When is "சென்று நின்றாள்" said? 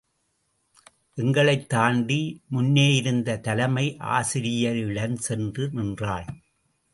5.13-6.25